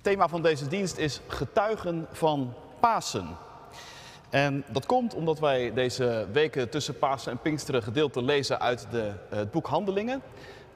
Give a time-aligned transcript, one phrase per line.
[0.00, 3.36] Thema van deze dienst is getuigen van Pasen.
[4.30, 9.12] En dat komt omdat wij deze weken tussen Pasen en Pinksteren gedeelte lezen uit de,
[9.28, 10.22] het boek Handelingen,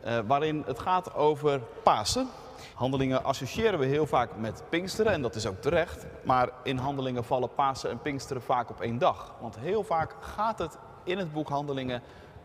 [0.00, 2.29] eh, waarin het gaat over Pasen.
[2.74, 6.07] Handelingen associëren we heel vaak met Pinksteren en dat is ook terecht.
[6.25, 9.35] Maar in Handelingen vallen Pasen en Pinksteren vaak op één dag.
[9.41, 12.03] Want heel vaak gaat het in het boek Handelingen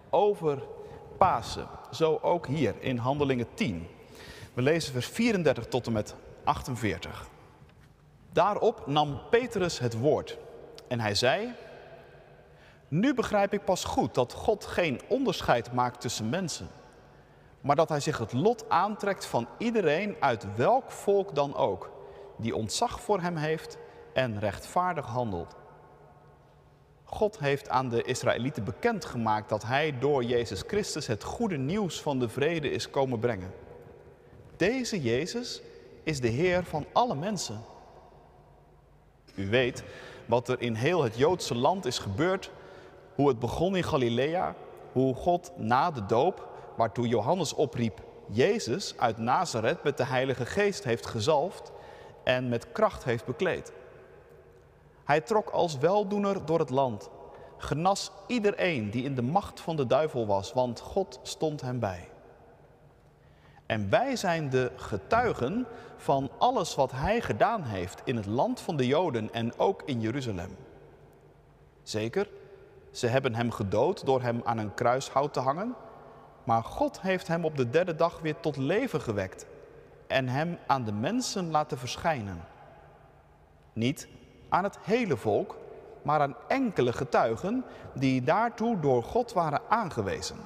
[0.10, 0.62] over
[1.18, 1.68] Pasen.
[1.92, 3.88] Zo ook hier in Handelingen 10.
[4.54, 6.16] We lezen vers 34 tot en met
[6.48, 7.28] 48.
[8.32, 10.38] Daarop nam Petrus het woord
[10.88, 11.54] en hij zei:
[12.88, 16.70] Nu begrijp ik pas goed dat God geen onderscheid maakt tussen mensen,
[17.62, 21.92] maar dat hij zich het lot aantrekt van iedereen uit welk volk dan ook,
[22.38, 23.78] die ontzag voor hem heeft
[24.14, 25.56] en rechtvaardig handelt.
[27.04, 32.20] God heeft aan de Israëlieten bekendgemaakt dat hij door Jezus Christus het goede nieuws van
[32.20, 33.54] de vrede is komen brengen.
[34.58, 35.62] Deze Jezus
[36.08, 37.62] is de Heer van alle mensen.
[39.36, 39.84] U weet
[40.26, 42.52] wat er in heel het Joodse land is gebeurd,
[43.16, 44.56] hoe het begon in Galilea,
[44.92, 50.84] hoe God na de doop, waartoe Johannes opriep, Jezus uit Nazareth met de Heilige Geest
[50.84, 51.72] heeft gezalfd
[52.24, 53.72] en met kracht heeft bekleed.
[55.04, 57.10] Hij trok als weldoener door het land,
[57.58, 62.10] genas iedereen die in de macht van de duivel was, want God stond hem bij.
[63.68, 65.66] En wij zijn de getuigen
[65.98, 70.02] van alles wat hij gedaan heeft in het land van de Joden en ook in
[70.02, 70.56] Jeruzalem.
[71.84, 72.30] Zeker,
[72.92, 75.76] ze hebben hem gedood door hem aan een kruishout te hangen,
[76.44, 79.46] maar God heeft hem op de derde dag weer tot leven gewekt
[80.08, 82.42] en hem aan de mensen laten verschijnen.
[83.74, 84.08] Niet
[84.50, 85.58] aan het hele volk,
[86.02, 90.38] maar aan enkele getuigen die daartoe door God waren aangewezen.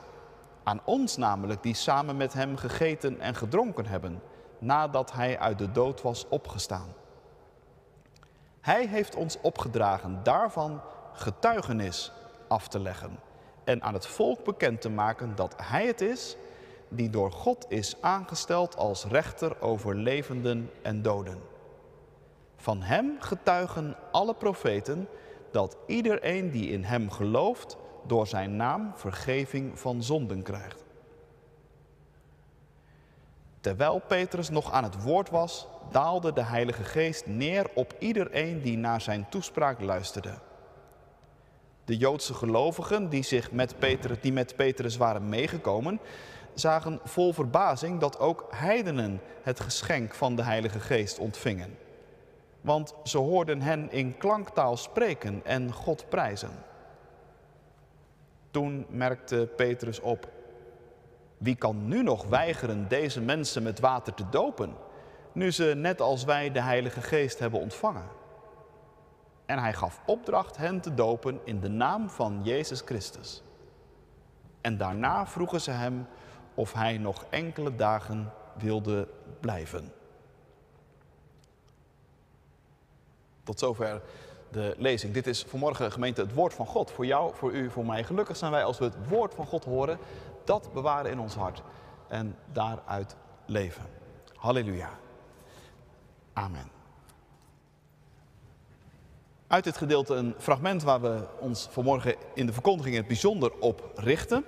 [0.63, 4.21] Aan ons namelijk, die samen met hem gegeten en gedronken hebben,
[4.59, 6.93] nadat hij uit de dood was opgestaan.
[8.61, 10.81] Hij heeft ons opgedragen daarvan
[11.13, 12.11] getuigenis
[12.47, 13.19] af te leggen
[13.63, 16.35] en aan het volk bekend te maken dat hij het is
[16.89, 21.41] die door God is aangesteld als rechter over levenden en doden.
[22.55, 25.07] Van hem getuigen alle profeten
[25.51, 27.77] dat iedereen die in hem gelooft
[28.07, 30.83] door zijn naam vergeving van zonden krijgt.
[33.59, 38.77] Terwijl Petrus nog aan het woord was, daalde de Heilige Geest neer op iedereen die
[38.77, 40.33] naar zijn toespraak luisterde.
[41.85, 45.99] De Joodse gelovigen die, zich met Petrus, die met Petrus waren meegekomen,
[46.53, 51.77] zagen vol verbazing dat ook heidenen het geschenk van de Heilige Geest ontvingen.
[52.61, 56.51] Want ze hoorden hen in klanktaal spreken en God prijzen.
[58.51, 60.29] Toen merkte Petrus op,
[61.37, 64.73] wie kan nu nog weigeren deze mensen met water te dopen,
[65.31, 68.07] nu ze net als wij de Heilige Geest hebben ontvangen?
[69.45, 73.43] En hij gaf opdracht hen te dopen in de naam van Jezus Christus.
[74.61, 76.07] En daarna vroegen ze hem
[76.53, 79.07] of hij nog enkele dagen wilde
[79.39, 79.93] blijven.
[83.43, 84.01] Tot zover
[84.51, 85.13] de lezing.
[85.13, 86.91] Dit is vanmorgen gemeente het woord van God.
[86.91, 88.03] Voor jou, voor u, voor mij.
[88.03, 89.97] Gelukkig zijn wij als we het woord van God horen.
[90.43, 91.61] Dat bewaren in ons hart.
[92.07, 93.85] En daaruit leven.
[94.35, 94.89] Halleluja.
[96.33, 96.71] Amen.
[99.47, 103.91] Uit dit gedeelte een fragment waar we ons vanmorgen in de verkondiging het bijzonder op
[103.95, 104.45] richten.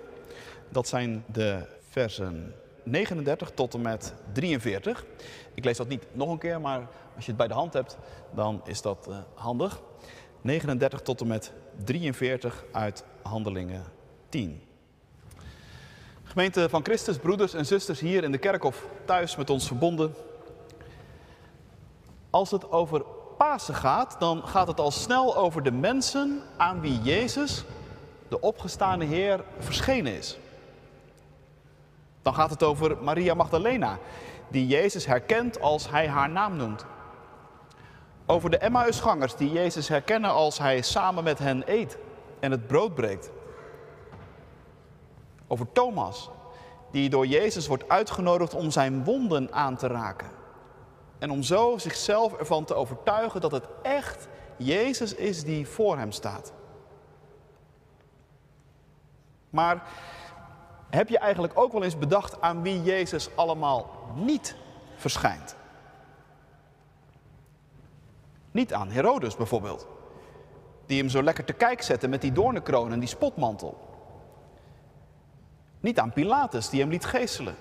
[0.70, 5.05] Dat zijn de versen 39 tot en met 43.
[5.53, 7.97] Ik lees dat niet nog een keer, maar als je het bij de hand hebt,
[8.31, 9.81] dan is dat uh, handig.
[10.41, 11.51] 39 tot en met
[11.83, 13.83] 43 uit Handelingen
[14.29, 14.61] 10.
[16.23, 20.16] Gemeente van Christus, broeders en zusters hier in de kerk of thuis met ons verbonden.
[22.29, 23.05] Als het over
[23.38, 27.63] Pasen gaat, dan gaat het al snel over de mensen aan wie Jezus,
[28.27, 30.38] de opgestane Heer, verschenen is.
[32.23, 33.97] Dan gaat het over Maria Magdalena,
[34.47, 36.85] die Jezus herkent als hij haar naam noemt.
[38.25, 41.97] Over de Emmausgangers die Jezus herkennen als hij samen met hen eet
[42.40, 43.31] en het brood breekt.
[45.47, 46.29] Over Thomas,
[46.91, 50.28] die door Jezus wordt uitgenodigd om zijn wonden aan te raken.
[51.20, 54.28] En om zo zichzelf ervan te overtuigen dat het echt
[54.58, 56.53] Jezus is die voor hem staat.
[59.49, 59.84] Maar
[60.93, 64.55] heb je eigenlijk ook wel eens bedacht aan wie Jezus allemaal niet
[64.95, 65.55] verschijnt?
[68.51, 69.87] Niet aan Herodes bijvoorbeeld,
[70.85, 73.78] die hem zo lekker te kijk zette met die doornenkroon en die spotmantel.
[75.79, 77.55] Niet aan Pilatus, die hem liet geestelen.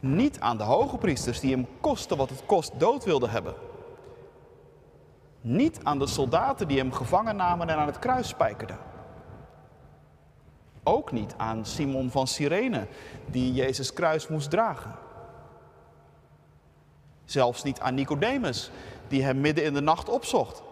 [0.00, 3.54] Niet aan de hoge priesters die hem kosten wat het kost dood wilden hebben.
[5.40, 8.89] Niet aan de soldaten die hem gevangen namen en aan het kruis spijkerden.
[10.82, 12.86] Ook niet aan Simon van Cyrene,
[13.26, 14.94] die Jezus kruis moest dragen.
[17.24, 18.70] Zelfs niet aan Nicodemus,
[19.08, 20.62] die hem midden in de nacht opzocht.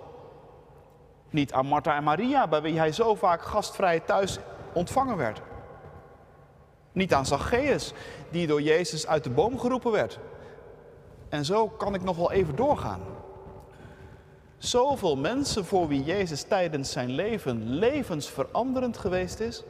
[1.30, 4.38] Niet aan Martha en Maria, bij wie hij zo vaak gastvrij thuis
[4.72, 5.40] ontvangen werd.
[6.92, 7.92] Niet aan Zacchaeus,
[8.30, 10.18] die door Jezus uit de boom geroepen werd.
[11.28, 13.00] En zo kan ik nog wel even doorgaan.
[14.58, 19.64] Zoveel mensen voor wie Jezus tijdens zijn leven levensveranderend geweest is,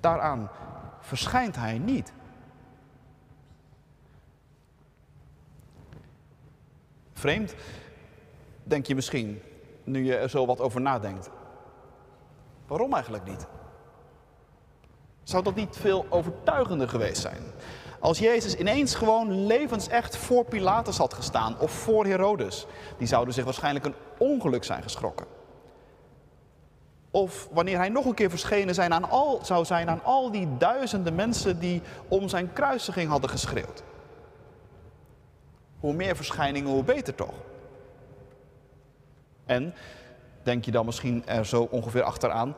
[0.00, 0.50] daaraan
[1.00, 2.12] verschijnt hij niet.
[7.12, 7.54] Vreemd,
[8.62, 9.42] denk je misschien,
[9.84, 11.30] nu je er zo wat over nadenkt.
[12.66, 13.46] Waarom eigenlijk niet?
[15.22, 17.42] Zou dat niet veel overtuigender geweest zijn?
[18.00, 22.66] Als Jezus ineens gewoon levensecht voor Pilatus had gestaan of voor Herodes,
[22.98, 25.37] die zouden zich waarschijnlijk een ongeluk zijn geschrokken.
[27.18, 30.56] Of wanneer hij nog een keer verschenen zijn aan al, zou zijn aan al die
[30.56, 33.82] duizenden mensen die om zijn kruisiging hadden geschreeuwd.
[35.80, 37.34] Hoe meer verschijningen, hoe beter toch?
[39.46, 39.74] En
[40.42, 42.54] denk je dan misschien er zo ongeveer achteraan,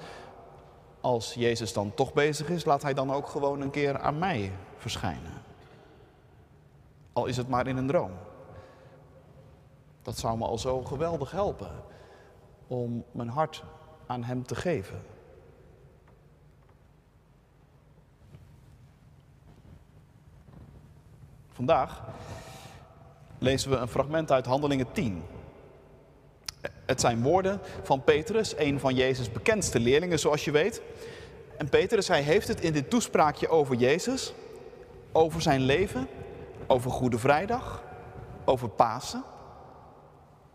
[1.01, 4.53] als Jezus dan toch bezig is, laat hij dan ook gewoon een keer aan mij
[4.77, 5.43] verschijnen.
[7.13, 8.13] Al is het maar in een droom.
[10.03, 11.71] Dat zou me al zo geweldig helpen
[12.67, 13.65] om mijn hart
[14.11, 15.03] aan Hem te geven.
[21.53, 22.03] Vandaag
[23.39, 25.23] lezen we een fragment uit Handelingen 10.
[26.87, 30.83] Het zijn woorden van Petrus, een van Jezus' bekendste leerlingen, zoals je weet.
[31.59, 34.33] En Petrus, hij heeft het in dit toespraakje over Jezus,
[35.13, 36.09] over zijn leven,
[36.67, 37.83] over Goede Vrijdag,
[38.45, 39.23] over Pasen.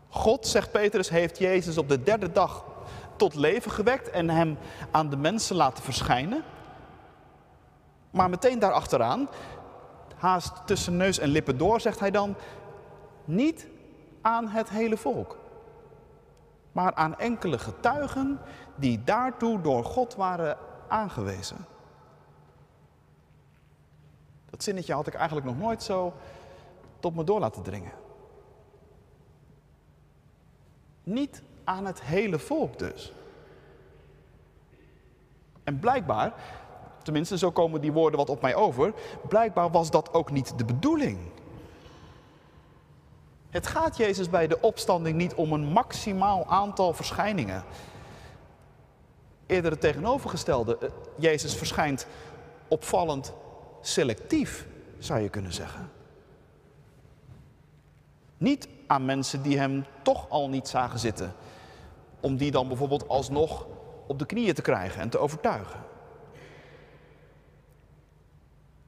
[0.09, 2.73] God, zegt Petrus, heeft Jezus op de derde dag
[3.15, 4.57] tot leven gewekt en hem
[4.91, 6.43] aan de mensen laten verschijnen.
[8.11, 9.29] Maar meteen daarachteraan,
[10.15, 12.35] haast tussen neus en lippen door, zegt hij dan,
[13.25, 13.67] niet
[14.21, 15.37] aan het hele volk,
[16.71, 18.39] maar aan enkele getuigen
[18.75, 20.57] die daartoe door God waren
[20.87, 21.57] aangewezen.
[24.49, 26.13] Dat zinnetje had ik eigenlijk nog nooit zo
[26.99, 27.91] tot me door laten dringen.
[31.03, 33.13] Niet aan het hele volk dus.
[35.63, 36.33] En blijkbaar,
[37.03, 38.93] tenminste zo komen die woorden wat op mij over,
[39.27, 41.17] blijkbaar was dat ook niet de bedoeling.
[43.49, 47.63] Het gaat Jezus bij de opstanding niet om een maximaal aantal verschijningen.
[49.45, 50.77] Eerder het tegenovergestelde.
[50.77, 52.07] Eh, Jezus verschijnt
[52.67, 53.33] opvallend
[53.81, 54.67] selectief,
[54.99, 55.91] zou je kunnen zeggen.
[58.37, 61.33] Niet aan mensen die hem toch al niet zagen zitten.
[62.25, 63.67] Om die dan bijvoorbeeld alsnog
[64.07, 65.79] op de knieën te krijgen en te overtuigen.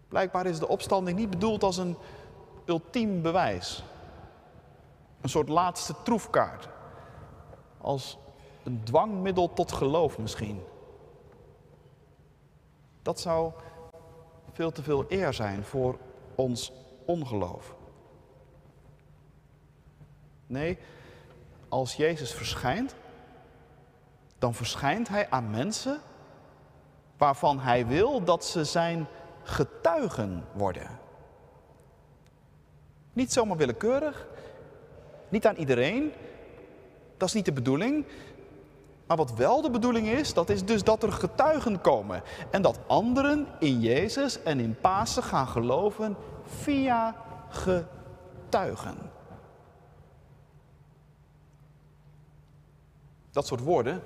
[0.08, 1.98] Blijkbaar is de opstanding niet bedoeld als een
[2.66, 3.84] ultiem bewijs.
[5.22, 6.70] Een soort laatste troefkaart.
[7.78, 8.18] Als
[8.64, 10.64] een dwangmiddel tot geloof misschien.
[13.02, 13.52] Dat zou
[14.52, 15.98] veel te veel eer zijn voor
[16.36, 16.72] ons
[17.06, 17.76] ongeloof.
[20.48, 20.78] Nee,
[21.70, 22.96] als Jezus verschijnt,
[24.40, 26.00] dan verschijnt Hij aan mensen
[27.18, 29.08] waarvan Hij wil dat ze zijn
[29.44, 30.88] getuigen worden.
[33.14, 34.28] Niet zomaar willekeurig,
[35.30, 36.12] niet aan iedereen,
[37.18, 38.06] dat is niet de bedoeling.
[39.08, 42.22] Maar wat wel de bedoeling is, dat is dus dat er getuigen komen.
[42.52, 47.16] En dat anderen in Jezus en in Pasen gaan geloven via
[47.50, 49.07] getuigen.
[53.38, 54.04] Dat soort woorden,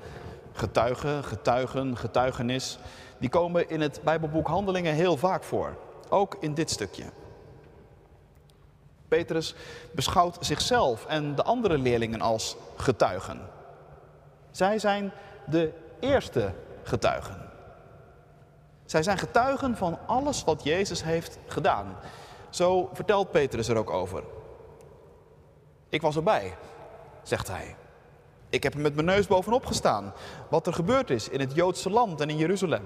[0.51, 2.77] getuigen, getuigen, getuigenis,
[3.17, 5.77] die komen in het Bijbelboek Handelingen heel vaak voor.
[6.09, 7.03] Ook in dit stukje.
[9.07, 9.55] Petrus
[9.91, 13.41] beschouwt zichzelf en de andere leerlingen als getuigen.
[14.51, 15.11] Zij zijn
[15.45, 17.49] de eerste getuigen.
[18.85, 21.95] Zij zijn getuigen van alles wat Jezus heeft gedaan.
[22.49, 24.23] Zo vertelt Petrus er ook over.
[25.89, 26.57] Ik was erbij,
[27.23, 27.75] zegt hij.
[28.51, 30.13] Ik heb er met mijn neus bovenop gestaan.
[30.49, 32.83] Wat er gebeurd is in het Joodse land en in Jeruzalem.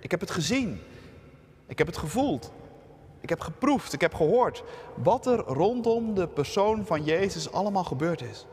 [0.00, 0.80] Ik heb het gezien.
[1.66, 2.52] Ik heb het gevoeld.
[3.20, 3.92] Ik heb geproefd.
[3.92, 4.62] Ik heb gehoord
[4.94, 8.46] wat er rondom de persoon van Jezus allemaal gebeurd is.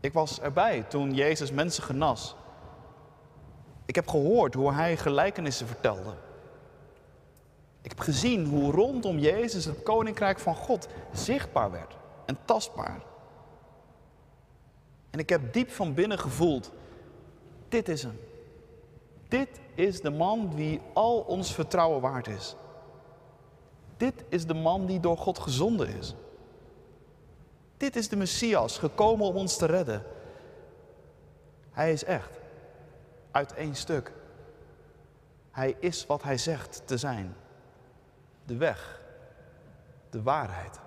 [0.00, 2.36] Ik was erbij toen Jezus mensen genas.
[3.86, 6.14] Ik heb gehoord hoe hij gelijkenissen vertelde.
[7.82, 13.02] Ik heb gezien hoe rondom Jezus het koninkrijk van God zichtbaar werd en tastbaar.
[15.10, 16.72] En ik heb diep van binnen gevoeld,
[17.68, 18.20] dit is hem.
[19.28, 22.54] Dit is de man wie al ons vertrouwen waard is.
[23.96, 26.14] Dit is de man die door God gezonden is.
[27.76, 30.02] Dit is de Messias, gekomen om ons te redden.
[31.70, 32.38] Hij is echt,
[33.30, 34.12] uit één stuk.
[35.50, 37.36] Hij is wat hij zegt te zijn.
[38.44, 39.00] De weg,
[40.10, 40.78] de waarheid,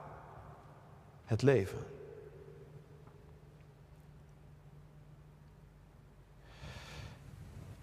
[1.27, 1.86] het leven.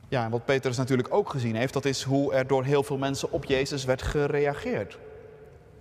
[0.09, 2.99] Ja, en wat Petrus natuurlijk ook gezien heeft, dat is hoe er door heel veel
[2.99, 4.99] mensen op Jezus werd gereageerd.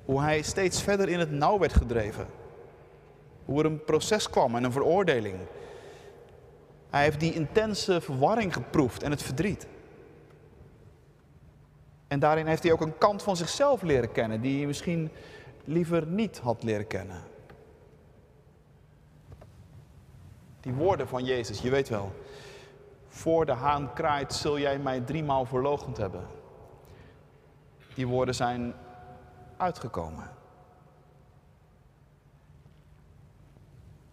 [0.05, 2.27] Hoe hij steeds verder in het nauw werd gedreven.
[3.45, 5.35] Hoe er een proces kwam en een veroordeling.
[6.89, 9.67] Hij heeft die intense verwarring geproefd en het verdriet.
[12.07, 15.09] En daarin heeft hij ook een kant van zichzelf leren kennen die hij misschien
[15.63, 17.32] liever niet had leren kennen.
[20.63, 22.11] Die woorden van Jezus, je weet wel.
[23.07, 26.27] Voor de haan kraait zul jij mij driemaal verloochend hebben.
[27.95, 28.73] Die woorden zijn
[29.57, 30.31] uitgekomen.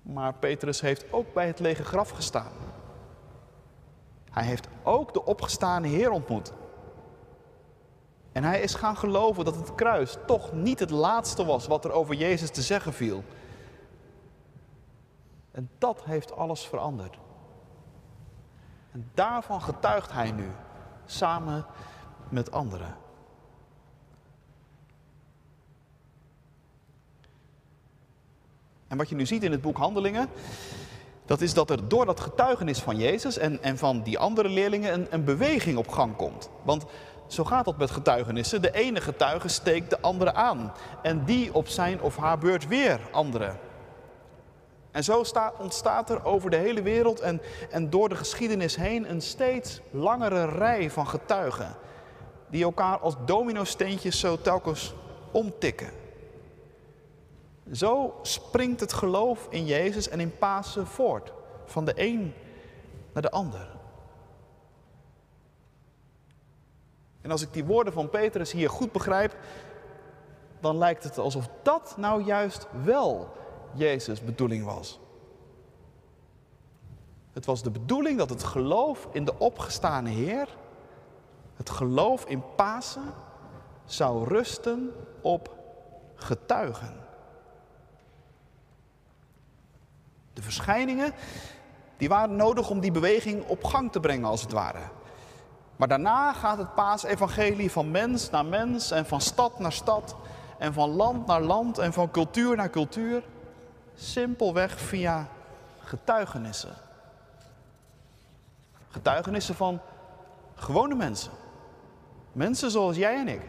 [0.03, 2.53] Maar Petrus heeft ook bij het lege graf gestaan.
[4.31, 6.53] Hij heeft ook de opgestane Heer ontmoet.
[8.33, 11.93] En hij is gaan geloven dat het kruis toch niet het laatste was wat er
[11.93, 13.25] over Jezus te zeggen viel.
[15.51, 17.19] En dat heeft alles veranderd.
[18.93, 20.51] En daarvan getuigt hij nu,
[21.07, 21.67] samen
[22.29, 22.97] met anderen.
[28.89, 30.29] En wat je nu ziet in het boek Handelingen,
[31.25, 34.93] dat is dat er door dat getuigenis van Jezus en, en van die andere leerlingen
[34.93, 36.51] een, een beweging op gang komt.
[36.63, 36.85] Want
[37.27, 38.63] zo gaat dat met getuigenissen.
[38.63, 40.73] De ene getuige steekt de andere aan.
[41.03, 43.59] En die op zijn of haar beurt weer anderen.
[44.91, 45.25] En zo
[45.59, 50.45] ontstaat er over de hele wereld en, en door de geschiedenis heen een steeds langere
[50.45, 51.75] rij van getuigen.
[52.49, 54.95] Die elkaar als dominosteentjes zo telkens
[55.31, 55.91] omtikken.
[57.73, 61.33] Zo springt het geloof in Jezus en in Pasen voort.
[61.65, 62.35] Van de een
[63.13, 63.69] naar de ander.
[67.21, 69.37] En als ik die woorden van Petrus hier goed begrijp,
[70.61, 73.29] dan lijkt het alsof dat nou juist wel
[73.75, 75.01] Jezus' bedoeling was.
[77.33, 80.49] Het was de bedoeling dat het geloof in de opgestane Heer,
[81.57, 83.15] het geloof in Pasen,
[83.85, 85.57] zou rusten op
[86.15, 86.97] getuigen.
[90.33, 91.13] De verschijningen,
[91.97, 94.83] die waren nodig om die beweging op gang te brengen, als het ware.
[95.77, 100.17] Maar daarna gaat het paasevangelie van mens naar mens en van stad naar stad
[100.59, 103.23] en van land naar land en van cultuur naar cultuur.
[104.01, 105.29] Simpelweg via
[105.79, 106.75] getuigenissen.
[108.89, 109.81] Getuigenissen van
[110.55, 111.33] gewone mensen.
[112.33, 113.43] Mensen zoals jij en ik.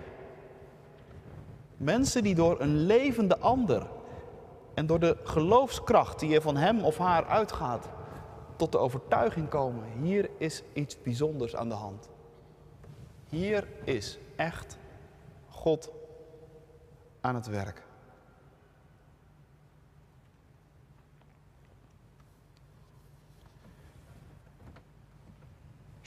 [1.77, 3.87] Mensen die door een levende ander
[4.73, 7.89] en door de geloofskracht die er van hem of haar uitgaat,
[8.55, 12.09] tot de overtuiging komen: hier is iets bijzonders aan de hand.
[13.29, 14.77] Hier is echt
[15.49, 15.91] God
[17.21, 17.89] aan het werk.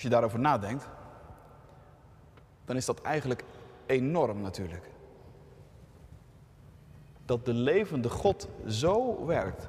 [0.04, 0.88] Je daarover nadenkt,
[2.64, 3.44] dan is dat eigenlijk
[3.86, 4.90] enorm natuurlijk.
[7.24, 9.68] Dat de levende God zo werkt.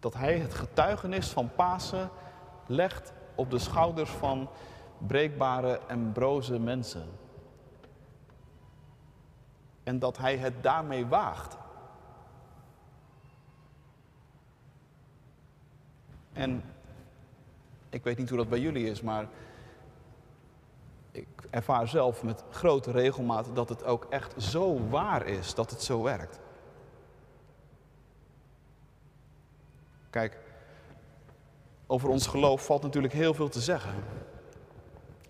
[0.00, 2.10] Dat Hij het getuigenis van Pasen
[2.66, 4.48] legt op de schouders van
[4.98, 7.08] breekbare en broze mensen.
[9.82, 11.56] En dat hij het daarmee waagt.
[16.32, 16.73] En
[17.94, 19.28] ik weet niet hoe dat bij jullie is, maar
[21.10, 25.82] ik ervaar zelf met grote regelmaat dat het ook echt zo waar is dat het
[25.82, 26.40] zo werkt.
[30.10, 30.38] Kijk,
[31.86, 33.94] over ons geloof valt natuurlijk heel veel te zeggen.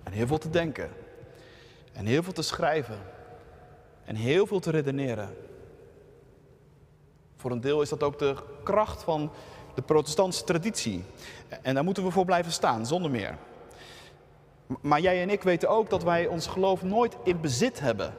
[0.02, 0.90] En heel veel te denken.
[1.92, 2.98] En heel veel te schrijven.
[4.04, 5.36] En heel veel te redeneren.
[7.36, 9.32] Voor een deel is dat ook de kracht van
[9.74, 11.04] de protestantse traditie.
[11.62, 13.36] En daar moeten we voor blijven staan, zonder meer.
[14.80, 18.14] Maar jij en ik weten ook dat wij ons geloof nooit in bezit hebben.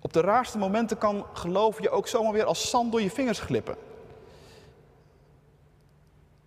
[0.00, 3.40] Op de raarste momenten kan geloof je ook zomaar weer als zand door je vingers
[3.40, 3.76] glippen.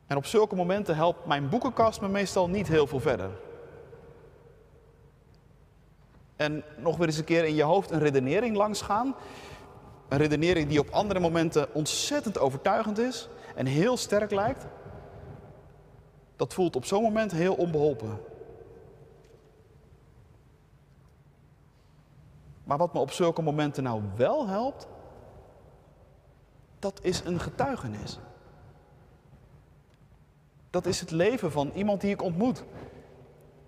[0.08, 3.30] En op zulke momenten helpt mijn boekenkast me meestal niet heel veel verder.
[6.44, 9.16] en nog weer eens een keer in je hoofd een redenering langsgaan.
[10.14, 14.66] Een redenering die op andere momenten ontzettend overtuigend is en heel sterk lijkt.
[16.36, 18.20] Dat voelt op zo'n moment heel onbeholpen.
[22.64, 24.88] Maar wat me op zulke momenten nou wel helpt,
[26.80, 28.20] dat is een getuigenis.
[30.70, 32.64] Dat is het leven van iemand die ik ontmoet.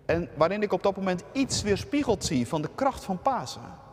[0.06, 3.84] En waarin ik op dat moment iets weerspiegeld zie van de kracht van Pasen.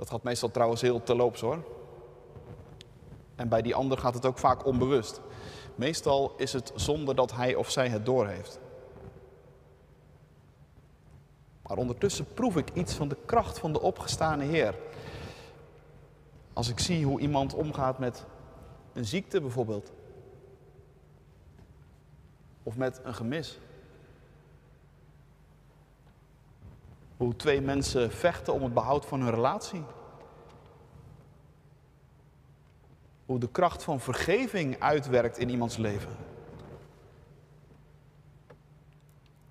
[0.00, 1.64] Dat gaat meestal trouwens heel terloops hoor.
[3.34, 5.20] En bij die ander gaat het ook vaak onbewust.
[5.74, 8.60] Meestal is het zonder dat hij of zij het doorheeft.
[11.62, 14.74] Maar ondertussen proef ik iets van de kracht van de opgestane Heer.
[16.52, 18.24] Als ik zie hoe iemand omgaat met
[18.92, 19.92] een ziekte bijvoorbeeld.
[22.62, 23.58] Of met een gemis.
[27.20, 29.84] Hoe twee mensen vechten om het behoud van hun relatie.
[33.26, 36.16] Hoe de kracht van vergeving uitwerkt in iemands leven.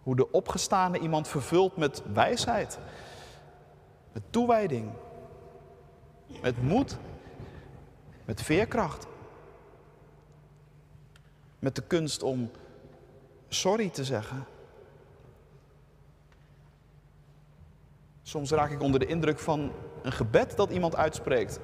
[0.03, 2.79] Hoe de opgestane iemand vervult met wijsheid,
[4.11, 4.91] met toewijding,
[6.41, 6.97] met moed,
[8.25, 9.07] met veerkracht.
[11.59, 12.51] Met de kunst om
[13.47, 14.45] sorry te zeggen.
[18.29, 19.71] Soms raak ik onder de indruk van
[20.01, 21.59] een gebed dat iemand uitspreekt.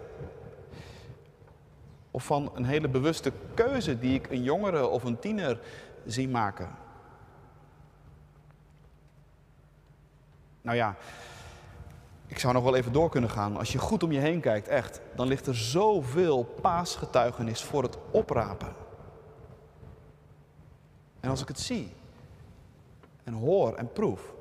[2.12, 5.60] Of van een hele bewuste keuze die ik een jongere of een tiener
[6.06, 6.70] zie maken.
[10.62, 10.96] Nou ja,
[12.28, 13.58] ik zou nog wel even door kunnen gaan.
[13.58, 17.98] Als je goed om je heen kijkt, echt, dan ligt er zoveel paasgetuigenis voor het
[18.12, 18.74] oprapen.
[21.20, 21.94] En als ik het zie
[23.24, 24.35] en hoor en proef,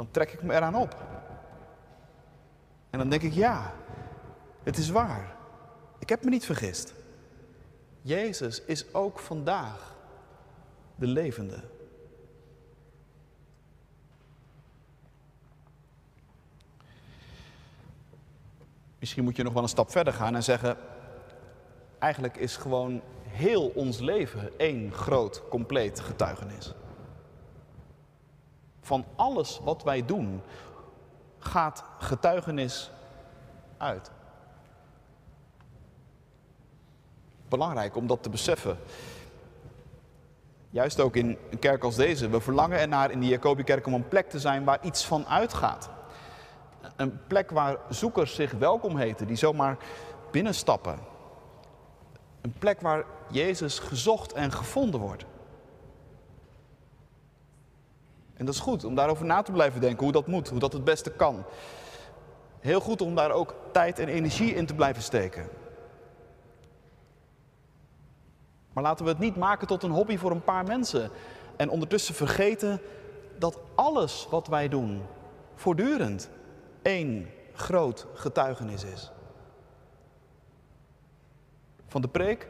[0.00, 0.96] dan trek ik me eraan op.
[2.90, 3.72] En dan denk ik, ja,
[4.62, 5.36] het is waar.
[5.98, 6.94] Ik heb me niet vergist.
[8.02, 9.96] Jezus is ook vandaag
[10.94, 11.62] de levende.
[18.98, 20.76] Misschien moet je nog wel een stap verder gaan en zeggen:
[21.98, 26.74] eigenlijk is gewoon heel ons leven één groot, compleet getuigenis.
[28.90, 30.42] Van alles wat wij doen
[31.38, 32.90] gaat getuigenis
[33.76, 34.10] uit.
[37.48, 38.78] Belangrijk om dat te beseffen.
[40.70, 42.28] Juist ook in een kerk als deze.
[42.28, 45.90] We verlangen ernaar in de Jacobikerk om een plek te zijn waar iets van uitgaat.
[46.96, 49.76] Een plek waar zoekers zich welkom heten, die zomaar
[50.30, 50.98] binnenstappen.
[52.40, 55.24] Een plek waar Jezus gezocht en gevonden wordt.
[58.40, 60.72] En dat is goed om daarover na te blijven denken, hoe dat moet, hoe dat
[60.72, 61.44] het beste kan.
[62.60, 65.48] Heel goed om daar ook tijd en energie in te blijven steken.
[68.72, 71.10] Maar laten we het niet maken tot een hobby voor een paar mensen.
[71.56, 72.80] En ondertussen vergeten
[73.38, 75.02] dat alles wat wij doen
[75.54, 76.30] voortdurend
[76.82, 79.10] één groot getuigenis is.
[81.86, 82.48] Van de preek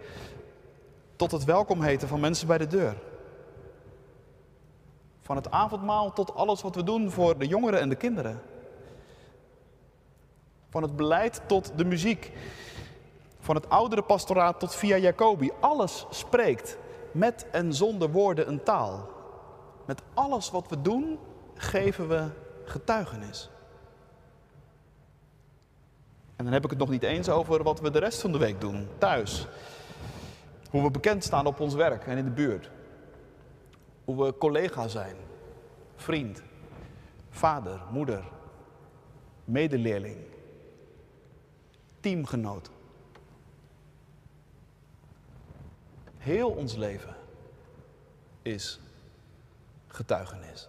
[1.17, 2.97] tot het welkom heten van mensen bij de deur.
[5.31, 8.43] Van het avondmaal tot alles wat we doen voor de jongeren en de kinderen.
[10.69, 12.33] Van het beleid tot de muziek.
[13.41, 15.51] Van het oudere pastoraat tot via Jacobi.
[15.61, 16.79] Alles spreekt
[17.13, 19.09] met en zonder woorden een taal.
[19.87, 21.19] Met alles wat we doen
[21.55, 22.29] geven we
[22.65, 23.51] getuigenis.
[26.37, 28.39] En dan heb ik het nog niet eens over wat we de rest van de
[28.39, 29.47] week doen, thuis.
[30.71, 32.71] Hoe we bekend staan op ons werk en in de buurt.
[34.11, 35.17] Hoe we collega zijn,
[35.97, 36.43] vriend,
[37.29, 38.25] vader, moeder,
[39.45, 40.17] medeleerling,
[42.01, 42.71] teamgenoot.
[46.17, 47.17] Heel ons leven
[48.43, 48.81] is
[49.87, 50.69] getuigenis.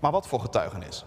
[0.00, 1.04] Maar wat voor getuigenis?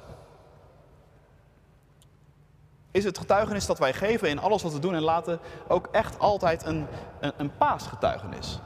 [2.93, 6.19] Is het getuigenis dat wij geven in alles wat we doen en laten ook echt
[6.19, 6.87] altijd een,
[7.19, 8.59] een, een paasgetuigenis?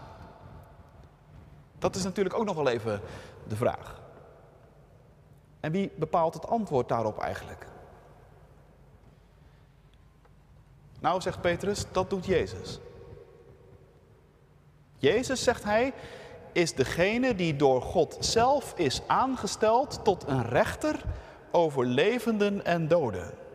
[1.79, 3.01] Dat is natuurlijk ook nog wel even
[3.47, 4.01] de vraag.
[5.59, 7.65] En wie bepaalt het antwoord daarop eigenlijk?
[10.99, 12.79] Nou, zegt Petrus, dat doet Jezus.
[14.97, 15.93] Jezus, zegt hij,
[16.51, 21.03] is degene die door God zelf is aangesteld tot een rechter
[21.51, 23.45] over levenden en doden.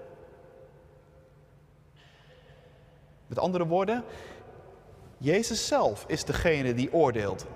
[3.32, 4.04] Met andere woorden,
[5.18, 7.46] Jezus zelf is degene die oordeelt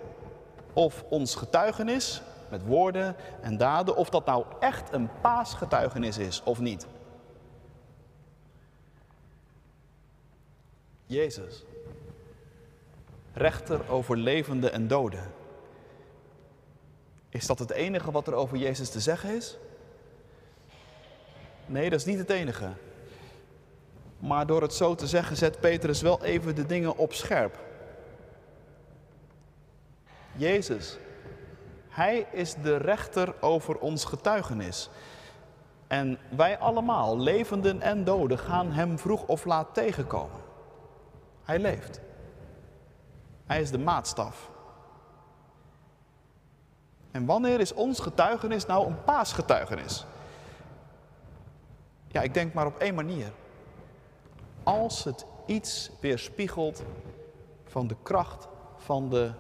[0.72, 6.58] of ons getuigenis met woorden en daden, of dat nou echt een paasgetuigenis is of
[6.60, 6.86] niet.
[11.06, 11.64] Jezus,
[13.32, 15.32] rechter over levenden en doden.
[17.28, 19.56] Is dat het enige wat er over Jezus te zeggen is?
[21.66, 22.72] Nee, dat is niet het enige.
[24.18, 27.58] Maar door het zo te zeggen zet Petrus wel even de dingen op scherp.
[30.32, 30.98] Jezus,
[31.88, 34.90] Hij is de rechter over ons getuigenis.
[35.86, 40.40] En wij allemaal, levenden en doden, gaan Hem vroeg of laat tegenkomen.
[41.44, 42.00] Hij leeft.
[43.46, 44.50] Hij is de maatstaf.
[47.10, 50.06] En wanneer is ons getuigenis nou een paasgetuigenis?
[52.08, 53.32] Ja, ik denk maar op één manier.
[54.66, 56.82] Als het iets weerspiegelt
[57.64, 59.32] van de kracht van de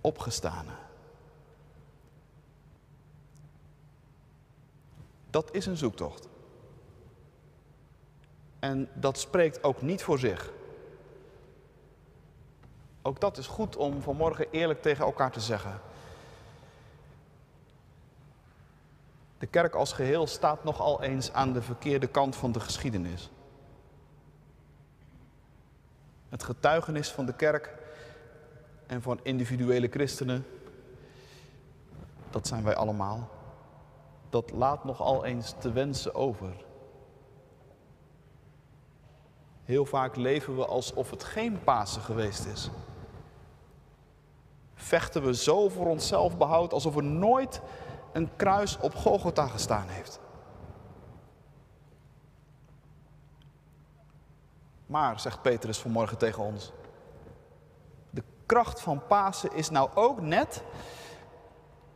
[0.00, 0.70] opgestane.
[5.30, 6.28] Dat is een zoektocht.
[8.58, 10.52] En dat spreekt ook niet voor zich.
[13.02, 15.80] Ook dat is goed om vanmorgen eerlijk tegen elkaar te zeggen.
[19.38, 23.30] De kerk als geheel staat nogal eens aan de verkeerde kant van de geschiedenis.
[26.28, 27.74] Het getuigenis van de kerk
[28.86, 30.46] en van individuele christenen,
[32.30, 33.28] dat zijn wij allemaal,
[34.30, 36.52] dat laat nogal eens te wensen over.
[39.64, 42.70] Heel vaak leven we alsof het geen Pasen geweest is.
[44.74, 47.60] Vechten we zo voor onszelf behoud alsof er nooit
[48.12, 50.20] een kruis op Golgotha gestaan heeft.
[54.88, 56.72] Maar, zegt Petrus vanmorgen tegen ons,
[58.10, 60.62] de kracht van Pasen is nou ook net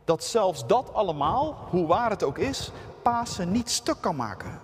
[0.03, 4.59] dat zelfs dat allemaal, hoe waar het ook is, Pasen niet stuk kan maken.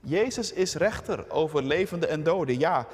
[0.00, 2.86] Jezus is rechter over levenden en doden, ja.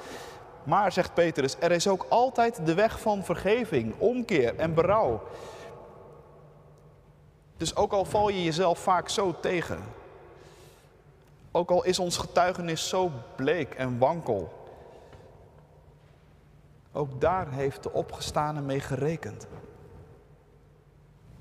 [0.63, 5.21] Maar, zegt Petrus, er is ook altijd de weg van vergeving, omkeer en berouw.
[7.57, 9.79] Dus ook al val je jezelf vaak zo tegen,
[11.59, 14.67] ook al is ons getuigenis zo bleek en wankel,
[16.91, 19.47] ook daar heeft de opgestane mee gerekend.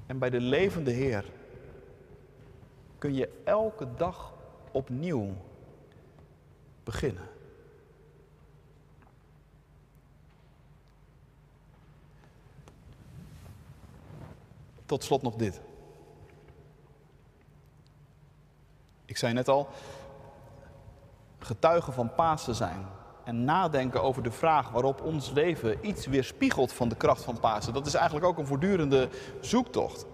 [0.06, 1.24] En bij de levende Heer
[2.98, 4.34] kun je elke dag
[4.72, 5.34] opnieuw
[6.84, 7.28] beginnen.
[14.86, 15.60] Tot slot nog dit.
[19.04, 19.68] Ik zei net al,
[21.38, 22.86] getuigen van Pasen zijn
[23.24, 27.72] en nadenken over de vraag waarop ons leven iets weerspiegelt van de kracht van Pasen,
[27.72, 29.08] dat is eigenlijk ook een voortdurende
[29.40, 30.06] zoektocht.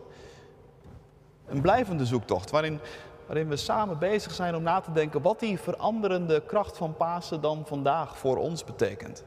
[1.46, 2.80] Een blijvende zoektocht waarin,
[3.26, 7.40] waarin we samen bezig zijn om na te denken wat die veranderende kracht van Pasen
[7.40, 9.24] dan vandaag voor ons betekent.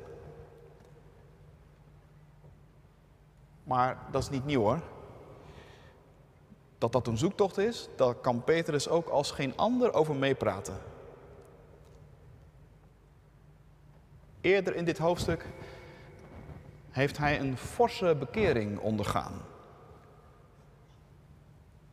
[3.63, 4.79] Maar dat is niet nieuw hoor.
[6.77, 10.77] Dat dat een zoektocht is, daar kan Petrus ook als geen ander over meepraten.
[14.47, 15.45] Eerder in dit hoofdstuk
[16.89, 19.33] heeft hij een forse bekering ondergaan.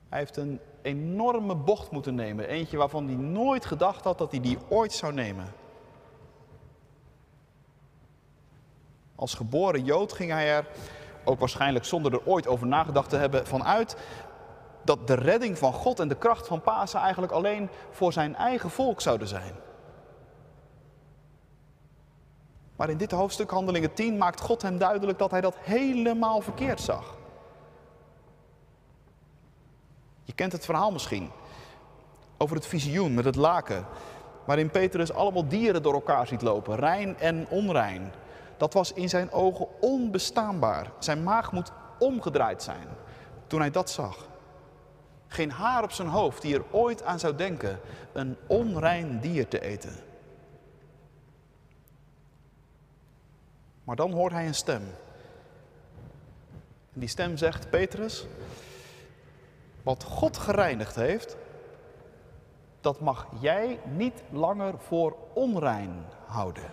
[0.08, 2.48] Hij heeft een enorme bocht moeten nemen.
[2.48, 5.52] Eentje waarvan hij nooit gedacht had dat hij die ooit zou nemen.
[9.14, 10.66] Als geboren Jood ging hij er,
[11.24, 13.96] ook waarschijnlijk zonder er ooit over nagedacht te hebben, vanuit
[14.84, 18.70] dat de redding van God en de kracht van Pasen eigenlijk alleen voor zijn eigen
[18.70, 19.63] volk zouden zijn.
[22.76, 26.80] Maar in dit hoofdstuk, Handelingen 10, maakt God hem duidelijk dat hij dat helemaal verkeerd
[26.80, 27.16] zag.
[30.24, 31.30] Je kent het verhaal misschien
[32.36, 33.86] over het visioen met het laken,
[34.44, 38.12] waarin Petrus allemaal dieren door elkaar ziet lopen, rein en onrein.
[38.56, 40.90] Dat was in zijn ogen onbestaanbaar.
[40.98, 42.88] Zijn maag moet omgedraaid zijn
[43.46, 44.26] toen hij dat zag.
[45.26, 47.80] Geen haar op zijn hoofd die er ooit aan zou denken
[48.12, 49.92] een onrein dier te eten.
[53.84, 54.82] Maar dan hoort hij een stem.
[56.92, 58.26] En die stem zegt: Petrus,
[59.82, 61.36] wat God gereinigd heeft,
[62.80, 66.70] dat mag jij niet langer voor onrein houden.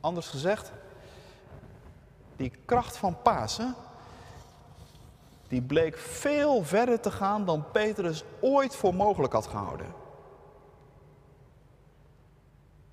[0.00, 0.72] Anders gezegd,
[2.36, 3.74] die kracht van Pasen,
[5.48, 9.94] die bleek veel verder te gaan dan Petrus ooit voor mogelijk had gehouden.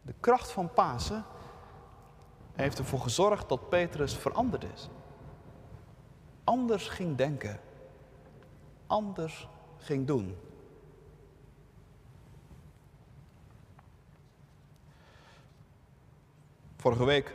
[0.02, 1.26] De kracht van Pasen
[2.54, 4.90] heeft ervoor gezorgd dat Petrus veranderd is.
[6.44, 7.60] Anders ging denken.
[8.88, 10.38] Anders ging doen.
[16.76, 17.34] Vorige week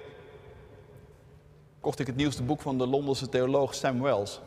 [1.80, 4.40] kocht ik het nieuwste boek van de Londense theoloog Sam Wells.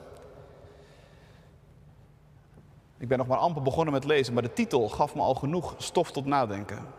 [2.97, 5.75] Ik ben nog maar amper begonnen met lezen, maar de titel gaf me al genoeg
[5.77, 6.98] stof tot nadenken.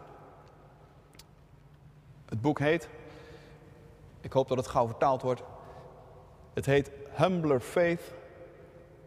[2.30, 2.88] Het boek heet,
[4.20, 5.42] ik hoop dat het gauw vertaald wordt,
[6.54, 8.12] het heet Humbler Faith,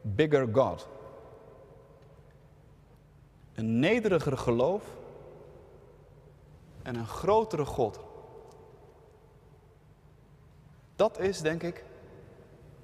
[0.01, 0.87] Bigger God.
[3.53, 4.83] Een nederiger geloof
[6.81, 7.99] en een grotere God.
[10.95, 11.83] Dat is, denk ik,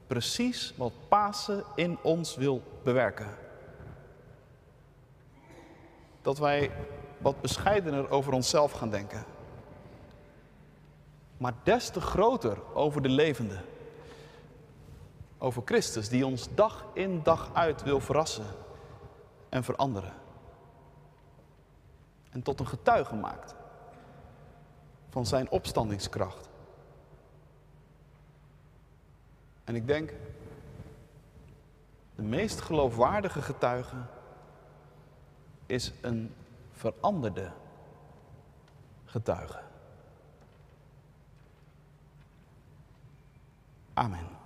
[0.08, 3.38] precies wat Pasen in ons wil bewerken.
[6.22, 6.72] Dat wij
[7.18, 9.26] wat bescheidener over onszelf gaan denken.
[11.40, 13.62] Maar des te groter over de levende.
[15.38, 18.46] Over Christus die ons dag in dag uit wil verrassen
[19.50, 20.14] en veranderen.
[22.30, 23.56] En tot een getuige maakt
[25.10, 26.50] van zijn opstandingskracht.
[29.64, 30.14] En ik denk,
[32.16, 33.96] de meest geloofwaardige getuige
[35.66, 36.34] is een
[36.72, 37.52] veranderde
[39.06, 39.69] getuige.
[44.00, 44.39] Amen.